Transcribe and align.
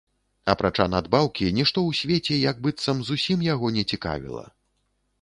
Апрача 0.53 0.87
надбаўкі, 0.93 1.51
нішто 1.59 1.85
ў 1.91 1.99
свеце, 2.01 2.41
як 2.49 2.57
быццам, 2.67 3.07
зусім 3.13 3.47
яго 3.53 3.75
не 3.81 3.89
цікавіла. 3.95 4.45